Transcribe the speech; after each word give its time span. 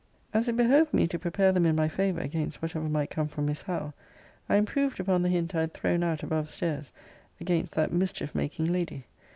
As 0.33 0.47
it 0.49 0.57
behoved 0.57 0.95
me 0.95 1.05
to 1.05 1.19
prepare 1.19 1.51
them 1.51 1.63
in 1.67 1.75
my 1.75 1.87
favour 1.87 2.21
against 2.21 2.59
whatever 2.59 2.89
might 2.89 3.11
come 3.11 3.27
from 3.27 3.45
Miss 3.45 3.61
Howe, 3.61 3.93
I 4.49 4.55
improved 4.55 4.99
upon 4.99 5.21
the 5.21 5.29
hint 5.29 5.53
I 5.53 5.61
had 5.61 5.75
thrown 5.75 6.01
out 6.01 6.23
above 6.23 6.49
stairs 6.49 6.91
against 7.39 7.75
that 7.75 7.93
mischief 7.93 8.33
making 8.33 8.65
lady. 8.73 9.05